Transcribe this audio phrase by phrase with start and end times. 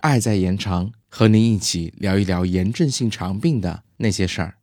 [0.00, 4.54] 爱在延长，和您一起聊一聊炎症性肠病的那些事儿。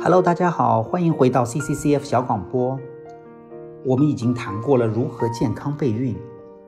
[0.00, 2.78] Hello，大家好，欢迎回到 CCCF 小广播。
[3.84, 6.16] 我们已经谈过了如何健康备孕，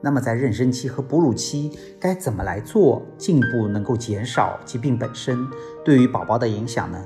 [0.01, 5.47] 那么在妊娠期和哺乳期该怎么来做，进一步能够减少疾病本身
[5.85, 7.05] 对于宝宝的影响呢？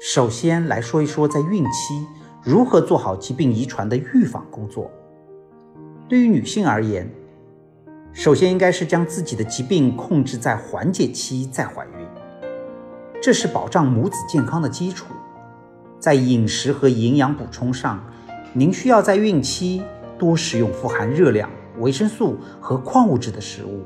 [0.00, 2.06] 首先来说一说在孕期
[2.42, 4.90] 如何做好疾病遗传的预防工作。
[6.08, 7.08] 对于女性而言，
[8.12, 12.06] 首先应该是将自己的疾病控制在缓解期再怀孕，
[13.22, 15.06] 这是保障母子健康的基础。
[16.00, 18.02] 在饮食和营养补充上，
[18.52, 19.82] 您需要在孕期
[20.16, 21.50] 多食用富含热量、
[21.80, 23.82] 维生素和矿物质的食物，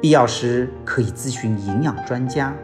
[0.00, 2.54] 必要时可以咨询营养专家。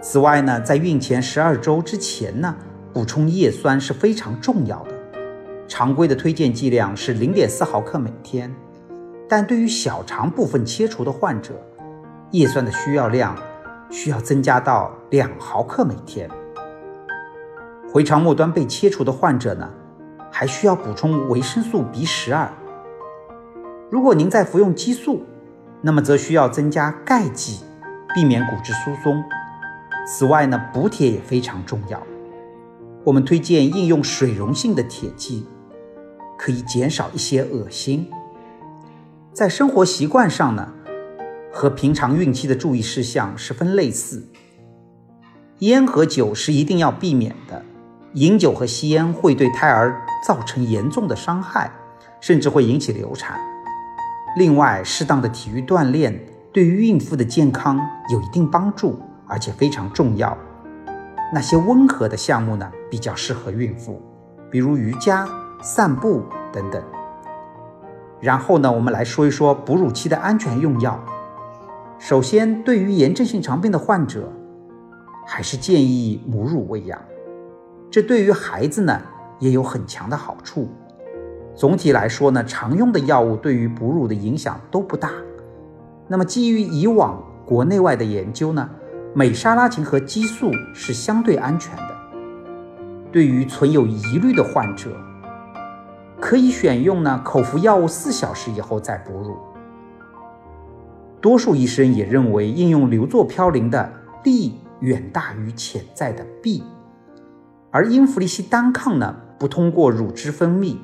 [0.00, 2.56] 此外呢，在孕前十二周之前呢，
[2.92, 4.92] 补充叶酸是非常重要的。
[5.68, 8.52] 常规的推荐剂量是零点四毫克每天，
[9.28, 11.52] 但对于小肠部分切除的患者，
[12.32, 13.36] 叶酸的需要量
[13.90, 16.28] 需要增加到两毫克每天。
[17.92, 19.68] 回肠末端被切除的患者呢，
[20.30, 22.50] 还需要补充维生素 B 十二。
[23.90, 25.24] 如果您在服用激素，
[25.82, 27.64] 那么则需要增加钙剂，
[28.14, 29.20] 避免骨质疏松。
[30.06, 32.00] 此外呢，补铁也非常重要。
[33.02, 35.44] 我们推荐应用水溶性的铁剂，
[36.38, 38.08] 可以减少一些恶心。
[39.32, 40.72] 在生活习惯上呢，
[41.52, 44.28] 和平常孕期的注意事项十分类似。
[45.58, 47.64] 烟和酒是一定要避免的。
[48.14, 51.72] 饮酒和吸烟会对胎儿造成严重的伤害，
[52.20, 53.40] 甚至会引起流产。
[54.36, 56.18] 另外，适当的体育锻炼
[56.52, 60.36] 对于孕妇的健康有一定帮助，而且非常重要。
[61.32, 64.00] 那些温和的项目呢，比较适合孕妇，
[64.50, 65.28] 比如瑜伽、
[65.60, 66.82] 散步等等。
[68.20, 71.02] 然后呢，我们来说一说哺乳期的安全用药。
[71.98, 74.32] 首先，对于炎症性肠病的患者，
[75.26, 77.00] 还是建议母乳喂养。
[77.90, 79.00] 这对于孩子呢
[79.40, 80.68] 也有很强的好处。
[81.54, 85.10] 总体来说呢，常用的药物对于哺乳的影响都不大。
[86.08, 88.68] 那么，基于以往国内外的研究呢，
[89.14, 91.96] 美沙拉嗪和激素是相对安全的。
[93.12, 94.96] 对于存有疑虑的患者，
[96.20, 99.36] 可以选用呢口服药物四小时以后再哺乳。
[101.20, 103.92] 多数医生也认为，应用硫唑嘌呤的
[104.24, 106.62] 利远大于潜在的弊。
[107.70, 110.76] 而英弗利西单抗呢，不通过乳汁分泌，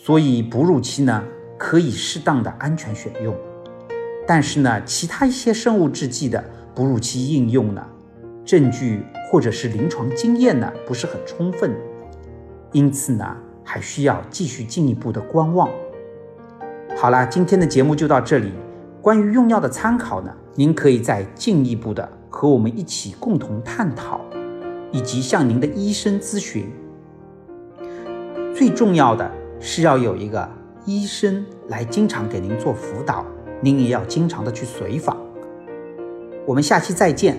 [0.00, 1.24] 所以哺乳期呢
[1.58, 3.34] 可以适当的安全选用。
[4.26, 6.42] 但是呢，其他一些生物制剂的
[6.74, 7.84] 哺乳期应用呢，
[8.44, 11.74] 证据或者是临床经验呢不是很充分，
[12.72, 15.68] 因此呢还需要继续进一步的观望。
[16.96, 18.52] 好了，今天的节目就到这里。
[19.02, 24.20] 关于用药的参考呢，您可以再进一步的和我们一起共同探讨。
[24.90, 26.66] 以及向您的医生咨询。
[28.56, 30.48] 最重要的是要有一个
[30.84, 33.24] 医生来经常给您做辅导，
[33.60, 35.16] 您也要经常的去随访。
[36.46, 37.38] 我们下期再见。